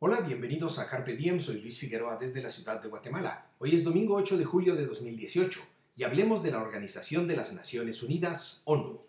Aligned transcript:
Hola, 0.00 0.20
bienvenidos 0.20 0.78
a 0.78 0.86
Carpe 0.86 1.16
Diem, 1.16 1.40
soy 1.40 1.60
Luis 1.60 1.76
Figueroa 1.76 2.16
desde 2.18 2.40
la 2.40 2.48
ciudad 2.48 2.80
de 2.80 2.88
Guatemala. 2.88 3.50
Hoy 3.58 3.74
es 3.74 3.82
domingo 3.82 4.14
8 4.14 4.38
de 4.38 4.44
julio 4.44 4.76
de 4.76 4.86
2018 4.86 5.60
y 5.96 6.04
hablemos 6.04 6.40
de 6.44 6.52
la 6.52 6.62
Organización 6.62 7.26
de 7.26 7.34
las 7.34 7.52
Naciones 7.52 8.00
Unidas, 8.04 8.62
ONU. 8.64 9.00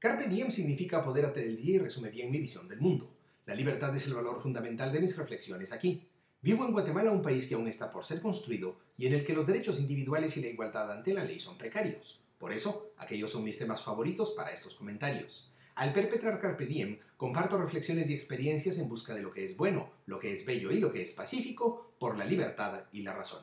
Carpe 0.00 0.26
Diem 0.26 0.50
significa 0.50 0.98
apodérate 0.98 1.38
del 1.38 1.58
día 1.58 1.76
y 1.76 1.78
resume 1.78 2.10
bien 2.10 2.32
mi 2.32 2.40
visión 2.40 2.66
del 2.66 2.80
mundo. 2.80 3.14
La 3.46 3.54
libertad 3.54 3.94
es 3.94 4.08
el 4.08 4.14
valor 4.14 4.42
fundamental 4.42 4.90
de 4.90 5.00
mis 5.00 5.16
reflexiones 5.16 5.72
aquí. 5.72 6.08
Vivo 6.40 6.64
en 6.64 6.72
Guatemala, 6.72 7.12
un 7.12 7.22
país 7.22 7.46
que 7.46 7.54
aún 7.54 7.68
está 7.68 7.92
por 7.92 8.04
ser 8.04 8.20
construido 8.20 8.80
y 8.98 9.06
en 9.06 9.12
el 9.12 9.24
que 9.24 9.32
los 9.32 9.46
derechos 9.46 9.78
individuales 9.78 10.36
y 10.38 10.40
la 10.42 10.48
igualdad 10.48 10.90
ante 10.90 11.14
la 11.14 11.22
ley 11.22 11.38
son 11.38 11.56
precarios. 11.56 12.18
Por 12.36 12.52
eso, 12.52 12.94
aquellos 12.96 13.30
son 13.30 13.44
mis 13.44 13.58
temas 13.58 13.80
favoritos 13.80 14.32
para 14.32 14.50
estos 14.50 14.74
comentarios. 14.74 15.52
Al 15.74 15.92
perpetrar 15.92 16.38
Carpe 16.38 16.66
Diem, 16.66 16.98
comparto 17.16 17.56
reflexiones 17.56 18.10
y 18.10 18.14
experiencias 18.14 18.78
en 18.78 18.88
busca 18.88 19.14
de 19.14 19.22
lo 19.22 19.32
que 19.32 19.44
es 19.44 19.56
bueno, 19.56 19.90
lo 20.06 20.18
que 20.18 20.32
es 20.32 20.44
bello 20.44 20.70
y 20.70 20.78
lo 20.80 20.92
que 20.92 21.02
es 21.02 21.12
pacífico 21.12 21.94
por 21.98 22.18
la 22.18 22.24
libertad 22.24 22.84
y 22.92 23.02
la 23.02 23.14
razón. 23.14 23.42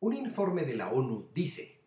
Un 0.00 0.14
informe 0.14 0.64
de 0.64 0.76
la 0.76 0.90
ONU 0.90 1.28
dice 1.34 1.80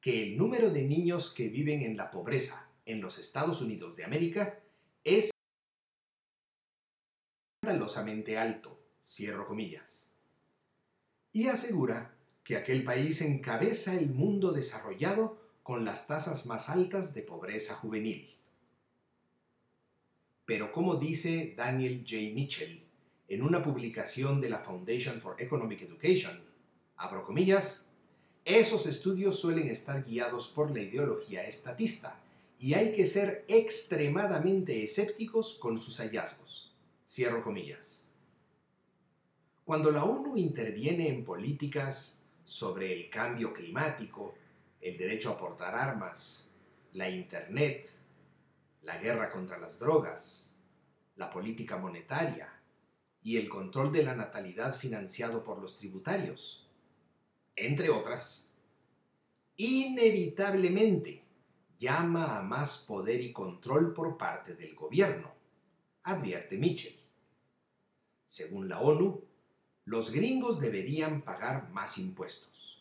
que 0.00 0.22
el 0.22 0.38
número 0.38 0.70
de 0.70 0.84
niños 0.84 1.34
que 1.34 1.48
viven 1.48 1.82
en 1.82 1.96
la 1.96 2.10
pobreza 2.10 2.70
en 2.86 3.00
los 3.00 3.18
Estados 3.18 3.60
Unidos 3.60 3.96
de 3.96 4.04
América 4.04 4.60
es 5.02 5.30
escandalosamente 7.60 8.38
alto, 8.38 8.78
cierro 9.04 9.46
comillas, 9.46 10.14
y 11.32 11.48
asegura 11.48 12.14
que 12.44 12.56
aquel 12.56 12.84
país 12.84 13.20
encabeza 13.20 13.94
el 13.94 14.08
mundo 14.08 14.52
desarrollado 14.52 15.38
con 15.70 15.84
las 15.84 16.08
tasas 16.08 16.46
más 16.46 16.68
altas 16.68 17.14
de 17.14 17.22
pobreza 17.22 17.76
juvenil. 17.76 18.28
Pero 20.44 20.72
como 20.72 20.96
dice 20.96 21.54
Daniel 21.56 22.04
J. 22.04 22.34
Mitchell 22.34 22.82
en 23.28 23.40
una 23.40 23.62
publicación 23.62 24.40
de 24.40 24.50
la 24.50 24.58
Foundation 24.58 25.20
for 25.20 25.40
Economic 25.40 25.82
Education, 25.82 26.42
abro 26.96 27.24
comillas, 27.24 27.86
esos 28.44 28.84
estudios 28.86 29.38
suelen 29.38 29.68
estar 29.68 30.04
guiados 30.04 30.48
por 30.48 30.72
la 30.72 30.80
ideología 30.80 31.46
estatista 31.46 32.20
y 32.58 32.74
hay 32.74 32.92
que 32.92 33.06
ser 33.06 33.44
extremadamente 33.46 34.82
escépticos 34.82 35.54
con 35.54 35.78
sus 35.78 35.98
hallazgos. 36.00 36.74
Cierro 37.06 37.44
comillas. 37.44 38.08
Cuando 39.64 39.92
la 39.92 40.02
ONU 40.02 40.36
interviene 40.36 41.10
en 41.10 41.22
políticas 41.22 42.24
sobre 42.44 42.92
el 42.92 43.08
cambio 43.08 43.52
climático, 43.52 44.34
el 44.80 44.96
derecho 44.96 45.30
a 45.30 45.38
portar 45.38 45.74
armas, 45.74 46.50
la 46.92 47.08
Internet, 47.08 47.88
la 48.82 48.98
guerra 48.98 49.30
contra 49.30 49.58
las 49.58 49.78
drogas, 49.78 50.54
la 51.16 51.30
política 51.30 51.76
monetaria 51.76 52.52
y 53.22 53.36
el 53.36 53.48
control 53.48 53.92
de 53.92 54.02
la 54.02 54.14
natalidad 54.14 54.74
financiado 54.74 55.44
por 55.44 55.60
los 55.60 55.76
tributarios, 55.76 56.68
entre 57.56 57.90
otras, 57.90 58.54
inevitablemente 59.56 61.22
llama 61.78 62.38
a 62.38 62.42
más 62.42 62.78
poder 62.78 63.20
y 63.20 63.32
control 63.32 63.92
por 63.92 64.16
parte 64.16 64.54
del 64.54 64.74
gobierno, 64.74 65.34
advierte 66.02 66.56
Mitchell. 66.56 66.98
Según 68.24 68.68
la 68.68 68.80
ONU, 68.80 69.24
los 69.84 70.12
gringos 70.12 70.60
deberían 70.60 71.22
pagar 71.22 71.70
más 71.70 71.98
impuestos. 71.98 72.79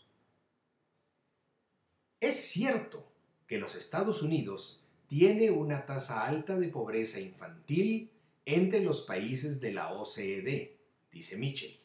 Es 2.20 2.36
cierto 2.36 3.06
que 3.48 3.60
los 3.60 3.76
Estados 3.76 4.22
Unidos 4.22 4.84
tiene 5.08 5.52
una 5.52 5.86
tasa 5.86 6.26
alta 6.26 6.60
de 6.60 6.68
pobreza 6.68 7.22
infantil 7.22 8.12
entre 8.46 8.82
los 8.82 9.04
países 9.04 9.62
de 9.62 9.72
la 9.72 9.94
OCDE, 9.94 10.78
dice 11.14 11.38
Mitchell, 11.38 11.80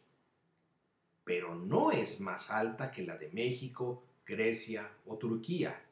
pero 1.22 1.54
no 1.54 1.92
es 1.92 2.20
más 2.20 2.50
alta 2.50 2.90
que 2.90 3.04
la 3.04 3.16
de 3.16 3.30
México, 3.30 4.02
Grecia 4.26 4.90
o 5.06 5.18
Turquía. 5.18 5.86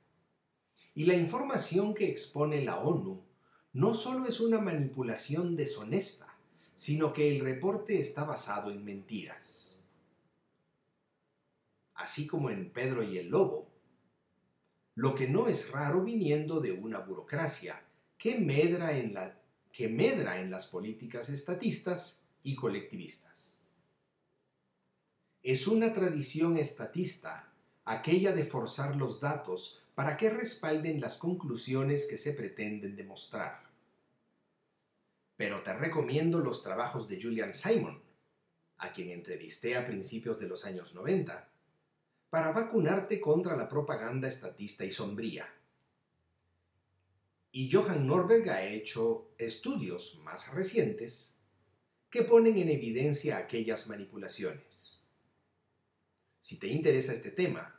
Y 0.94 1.04
la 1.04 1.14
información 1.14 1.94
que 1.94 2.08
expone 2.08 2.64
la 2.64 2.80
ONU 2.80 3.22
no 3.74 3.94
solo 3.94 4.26
es 4.26 4.40
una 4.40 4.58
manipulación 4.58 5.54
deshonesta, 5.54 6.36
sino 6.74 7.12
que 7.12 7.30
el 7.30 7.40
reporte 7.40 8.00
está 8.00 8.24
basado 8.24 8.72
en 8.72 8.84
mentiras. 8.84 9.84
Así 11.94 12.26
como 12.26 12.50
en 12.50 12.70
Pedro 12.70 13.02
y 13.04 13.18
el 13.18 13.28
Lobo, 13.28 13.71
lo 14.94 15.14
que 15.14 15.28
no 15.28 15.48
es 15.48 15.70
raro 15.70 16.02
viniendo 16.02 16.60
de 16.60 16.72
una 16.72 16.98
burocracia 16.98 17.82
que 18.18 18.38
medra 18.38 18.96
en, 18.96 20.50
las 20.50 20.66
políticas 20.66 21.28
estatistas 21.28 22.24
y 22.42 22.54
colectivistas. 22.54 23.60
Es 25.42 25.66
una 25.66 25.92
tradición 25.92 26.56
estatista 26.58 27.52
aquella 27.84 28.32
de 28.32 28.44
forzar 28.44 28.96
los 28.96 29.20
datos 29.20 29.82
para 29.94 30.16
que 30.16 30.30
respalden 30.30 31.00
las 31.00 31.16
conclusiones 31.16 32.06
que 32.06 32.16
se 32.16 32.32
pretenden 32.32 32.94
demostrar 32.94 33.72
pero 35.42 35.60
te 35.64 35.72
recomiendo 35.72 36.38
los 36.38 36.62
trabajos 36.62 37.08
de 37.08 37.20
Julian 37.20 37.52
Simon, 37.52 38.00
a 38.78 38.92
quien 38.92 39.10
entrevisté 39.10 39.76
a 39.76 39.84
principios 39.84 40.38
de 40.38 40.46
los 40.46 40.64
años 40.64 40.94
90, 40.94 41.51
para 42.32 42.50
vacunarte 42.50 43.20
contra 43.20 43.54
la 43.54 43.68
propaganda 43.68 44.26
estatista 44.26 44.86
y 44.86 44.90
sombría. 44.90 45.46
Y 47.50 47.70
Johan 47.70 48.06
Norberg 48.06 48.48
ha 48.48 48.64
hecho 48.64 49.34
estudios 49.36 50.18
más 50.24 50.54
recientes 50.54 51.36
que 52.08 52.22
ponen 52.22 52.56
en 52.56 52.70
evidencia 52.70 53.36
aquellas 53.36 53.86
manipulaciones. 53.90 55.02
Si 56.40 56.58
te 56.58 56.68
interesa 56.68 57.12
este 57.12 57.32
tema, 57.32 57.78